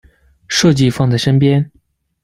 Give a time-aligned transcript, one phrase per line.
[0.47, 1.69] 设计放在身边